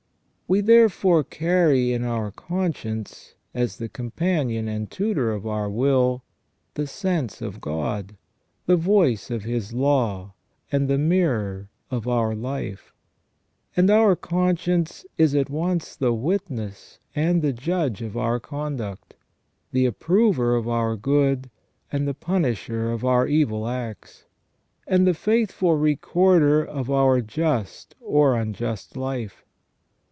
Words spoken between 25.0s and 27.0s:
the faithful recorder of